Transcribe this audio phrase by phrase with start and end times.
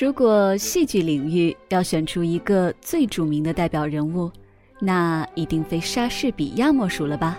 [0.00, 4.30] 如果戏剧领域要选出一个最著名的代表人物，
[4.78, 7.36] 那一定非莎士比亚莫属了吧？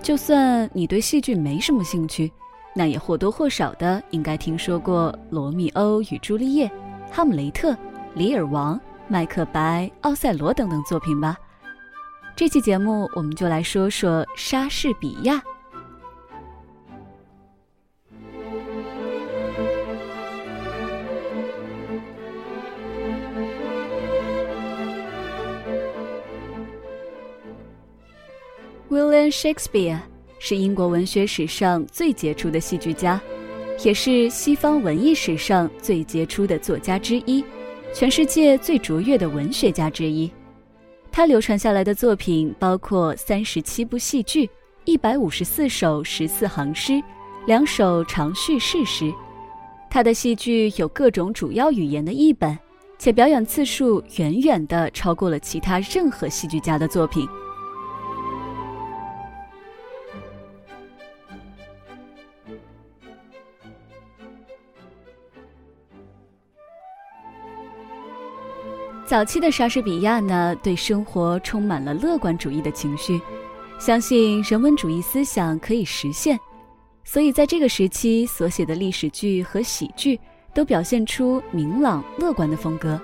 [0.00, 2.32] 就算你对戏剧没什么兴趣，
[2.74, 6.66] 那也或多或少的应该听说过《罗密欧与朱丽叶》
[7.12, 7.72] 《哈姆雷特》
[8.14, 8.74] 《李尔王》
[9.06, 11.36] 《麦克白》《奥赛罗》等等作品吧。
[12.34, 15.42] 这期节目，我们就来说说莎士比亚。
[28.96, 29.98] William Shakespeare
[30.38, 33.20] 是英国文学史上最杰出的戏剧家，
[33.84, 37.44] 也是西方文艺史上最杰出的作家之一，
[37.92, 40.30] 全世界最卓越的文学家之一。
[41.12, 44.48] 他流传下来的作品包括三十七部戏剧、
[44.86, 46.98] 一百五十四首十四行诗、
[47.46, 49.12] 两首长叙事诗。
[49.90, 52.58] 他的戏剧有各种主要语言的译本，
[52.98, 57.28] 且表演次数远远的超过了其他任何戏剧家的作品。
[69.06, 73.20] 早期的莎士比亚呢，对生活充满了乐观主义的情绪，
[73.78, 76.36] 相信人文主义思想可以实现，
[77.04, 80.18] 所以在这个时期所写的历史剧和喜剧
[80.52, 83.00] 都表现出明朗乐观的风格。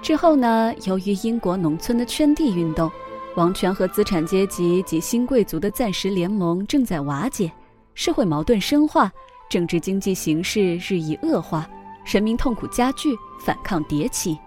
[0.00, 2.88] 之后呢，由于英国农村的圈地运动，
[3.34, 7.50] 王权和资产阶级及新贵族的暂时联盟正在瓦解，
[7.94, 9.10] 社会矛盾深化，
[9.50, 11.68] 政治经济形势日益恶化，
[12.04, 14.38] 人民痛苦加剧，反抗迭起。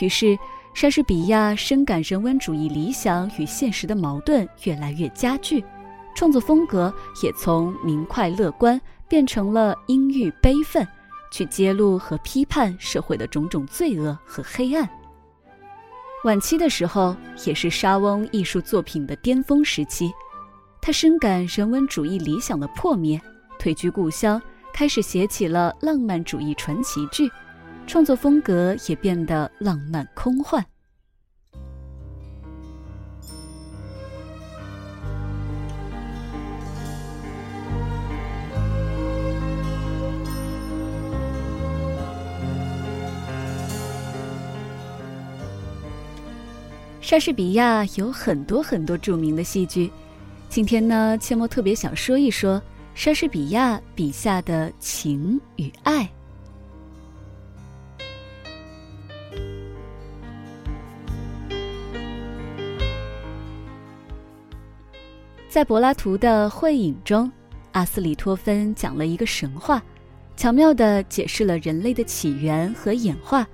[0.00, 0.38] 于是，
[0.74, 5.62] 莎士比亚深感人文主义理想与现实的矛盾越来越加剧，
[6.14, 6.92] 创作风格
[7.22, 10.86] 也从明快乐观变成了阴郁悲愤，
[11.30, 14.88] 去揭露和批判社会的种种罪恶和黑暗。
[16.24, 17.14] 晚期的时候，
[17.44, 20.10] 也是莎翁艺术作品的巅峰时期，
[20.80, 23.20] 他深感人文主义理想的破灭，
[23.58, 24.40] 退居故乡，
[24.72, 27.30] 开始写起了浪漫主义传奇剧。
[27.92, 30.64] 创作风格也变得浪漫空幻。
[47.02, 49.90] 莎士比亚有很多很多著名的戏剧，
[50.48, 52.58] 今天呢，切莫特别想说一说
[52.94, 56.10] 莎士比亚笔下的情与爱。
[65.52, 67.30] 在柏拉图的《会影》中，
[67.72, 69.82] 阿斯里托芬讲了一个神话，
[70.34, 73.46] 巧妙地解释了人类的起源和演化，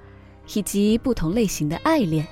[0.55, 2.25] 以及不同类型的爱恋。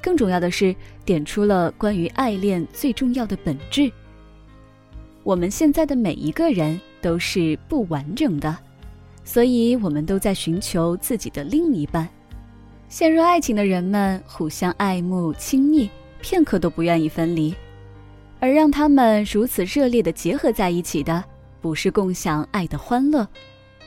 [0.00, 0.72] 更重要的是，
[1.04, 3.90] 点出了关于爱恋最重要的本质。
[5.24, 8.56] 我们现在的每一个人都是不完整的，
[9.24, 12.08] 所以我们都在寻求自己的另一半。
[12.88, 15.90] 陷入爱情的人们互相爱慕亲昵，
[16.20, 17.52] 片刻都不愿意分离。
[18.40, 21.22] 而让他们如此热烈的结合在一起的，
[21.60, 23.28] 不是共享爱的欢乐，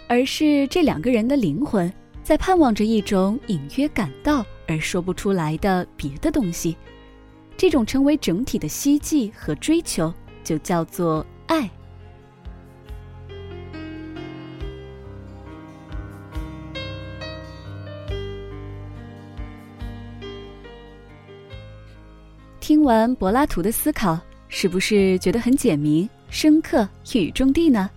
[0.07, 1.91] 而是这两个人的灵魂
[2.21, 6.77] 在盼望着一种隐约感到而说不出来的别的东西。
[7.57, 11.67] 这种成为整体的希冀和追求，就叫做爱。
[22.59, 24.19] 听完柏拉图的思考。
[24.55, 27.89] 是不是觉得很简明、深刻、一语中的呢？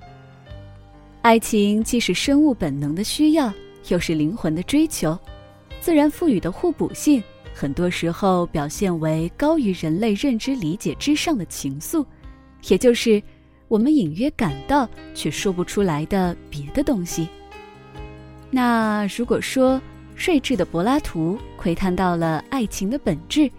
[1.21, 3.53] 爱情既是生物本能的需要，
[3.89, 5.17] 又是灵魂的追求，
[5.81, 7.23] 自然赋予的互补性，
[7.53, 12.03] 很多时候表现为高于人类认知理解之上的情愫，
[12.69, 13.23] 也就是
[13.69, 17.29] 我们隐约感到却说不出来的别的东西。
[18.51, 19.79] 那如果说
[20.17, 23.51] 睿智的柏拉图窥探到了爱情的本质，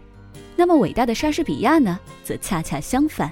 [0.60, 3.32] 那么伟大的莎士比亚呢，则恰恰相反，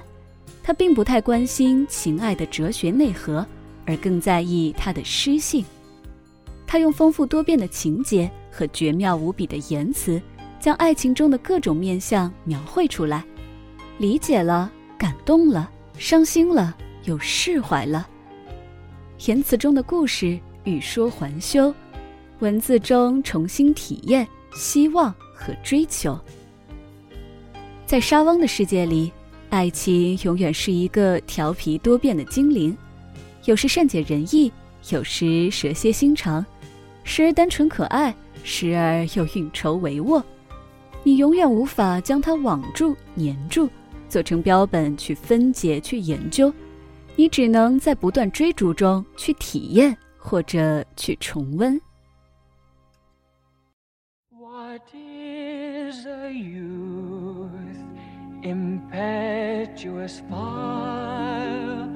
[0.62, 3.44] 他并不太关心情爱的哲学内核，
[3.84, 5.64] 而更在意它的诗性。
[6.68, 10.22] 他用丰富多变的情节和绝妙无比的言辞，
[10.60, 13.24] 将爱情中的各种面相描绘出来，
[13.98, 15.68] 理解了，感动了，
[15.98, 18.08] 伤心了，又释怀了。
[19.26, 21.74] 言辞中的故事欲说还休，
[22.38, 26.16] 文字中重新体验希望和追求。
[27.86, 29.12] 在沙翁的世界里，
[29.48, 32.76] 爱情永远是一个调皮多变的精灵，
[33.44, 34.52] 有时善解人意，
[34.90, 36.44] 有时蛇蝎心肠，
[37.04, 38.12] 时而单纯可爱，
[38.42, 40.20] 时而又运筹帷幄。
[41.04, 43.70] 你永远无法将它网住、粘住，
[44.08, 46.52] 做成标本去分解、去研究。
[47.14, 51.80] 你只能在不断追逐中去体验，或者去重温。
[54.36, 56.85] What is a you?
[58.48, 61.88] Impetuous fire?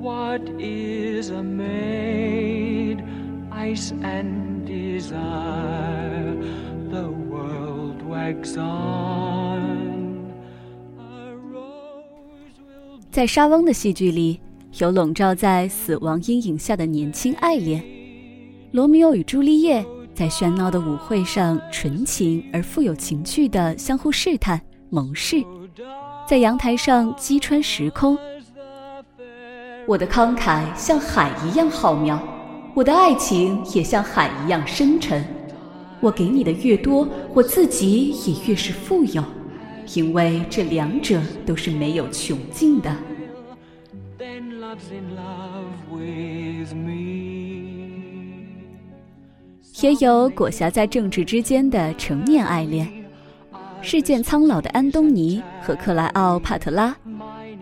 [0.00, 3.02] What is a maid,
[3.50, 6.36] ice and desire?
[6.90, 10.32] The world wags on.
[10.98, 13.00] A rose will.
[13.10, 14.40] 在莎翁的戏剧里，
[14.78, 17.82] 有笼罩在死亡阴影下的年轻爱恋，
[18.72, 19.84] 罗密欧与朱丽叶。
[20.14, 25.42] 在喧闹的舞会上，纯情而富有情趣的相互试探、盟誓；
[26.26, 28.18] 在阳台上击穿时空。
[29.86, 32.18] 我的慷慨像海一样浩渺，
[32.74, 35.24] 我的爱情也像海一样深沉。
[36.00, 39.22] 我给你的越多，我自己也越是富有，
[39.94, 42.92] 因为这两者都是没有穷尽的。
[49.80, 52.88] 也有裹挟在政治之间的成年爱恋，
[53.88, 56.96] 日渐苍老的安东尼和克莱奥帕特拉，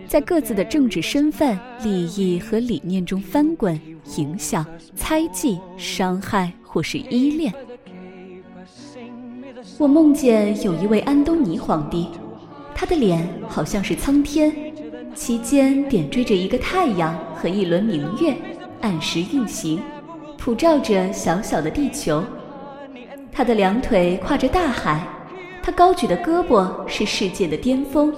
[0.08, 3.78] 在各自的政治身份、利益和理念中翻滚、
[4.16, 4.64] 影响、
[4.96, 7.52] 猜忌、伤害或是依恋。
[9.76, 12.08] 我梦见有一位安东尼皇帝，
[12.74, 14.50] 他的脸好像是苍天，
[15.14, 18.34] 其间点缀着一个太阳和一轮明月，
[18.80, 19.78] 按时运行。
[20.38, 22.24] 普照着小小的地球，
[23.30, 25.06] 他的两腿跨着大海，
[25.64, 28.14] 他高举的胳膊是世界的巅峰，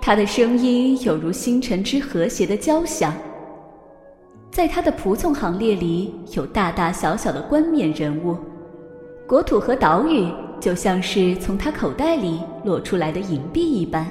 [0.00, 3.14] 他的声音有如星辰之和谐的交响。
[4.50, 8.36] 在他的仆从行列里有大大小小的冠冕人物，
[9.24, 10.28] 国土和岛屿
[10.58, 14.04] 就像是从他口袋里落出来的银币一般。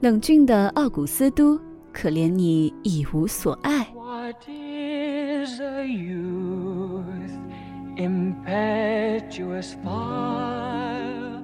[0.00, 1.60] 冷峻的奥古斯都，
[1.92, 3.86] 可怜你一无所爱。
[3.94, 6.24] What is a youth,
[7.12, 7.43] impetuous fire?
[7.96, 11.42] Impetuous fire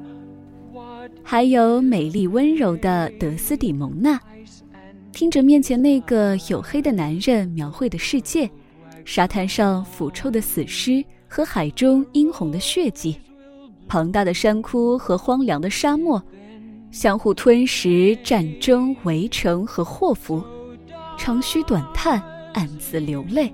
[1.22, 4.18] 还有美丽温柔的德斯蒂蒙娜，
[5.12, 8.50] 听着面前那个黝黑的男人描绘的世界，
[9.04, 13.16] 沙滩上腐臭的死尸和海中殷红的血迹，
[13.86, 16.20] 庞大的山窟和荒凉的沙漠，
[16.90, 20.42] 相互吞食、战争、围城和祸福，
[21.16, 22.20] 长吁短叹。
[22.52, 23.52] 暗自流泪。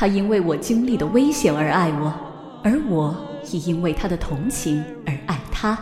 [0.00, 2.14] 他因为我经历的危险而爱我，
[2.62, 3.16] 而我
[3.50, 5.76] 亦因为他的同情而爱他。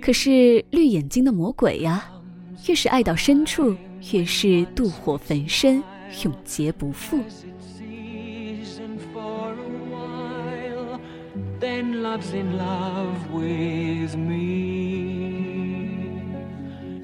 [0.00, 2.02] 可是绿眼睛的魔鬼呀，
[2.66, 3.76] 越是爱到深处，
[4.14, 5.82] 越是妒火焚身，
[6.24, 7.18] 永劫不复。
[11.60, 15.02] Then love's in love with me.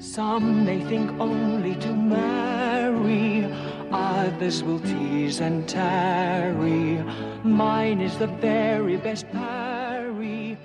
[0.01, 2.58] Some may think only to marry,
[3.91, 7.03] others will tease and tarry.
[7.43, 10.57] Mine is the very best parry.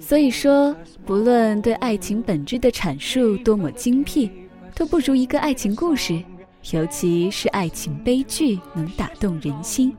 [0.00, 0.76] 所以说，
[1.06, 4.30] 不论对爱情本质的阐述多么精辟，
[4.74, 6.22] 都不如一个爱情故事，
[6.72, 9.96] 尤其是爱情悲剧，能打动人心。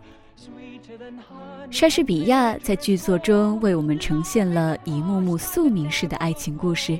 [1.71, 6.97] 莎士比亚在剧作中为我们呈现了一幕幕宿命式的爱情故事。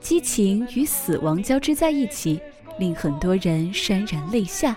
[0.00, 2.40] 激情与死亡交织在一起，
[2.78, 4.76] 令很多人潸然泪下。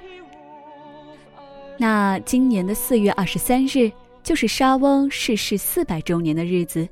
[1.77, 6.87] 那今年的四月二十三日，就是莎翁逝世四百周年的日子，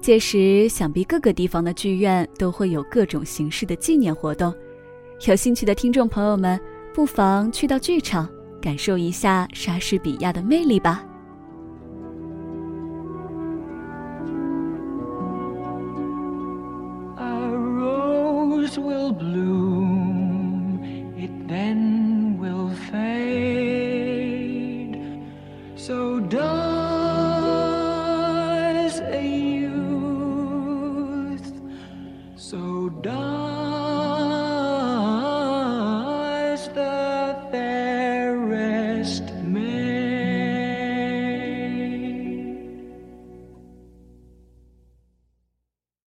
[0.00, 4.52] 届时想必各个地方的剧院都会有各种形式的纪念活动。
[5.26, 6.58] 有兴趣的听众朋友们，
[6.94, 8.28] 不妨去到剧场，
[8.60, 11.04] 感受一下莎士比亚的魅力吧。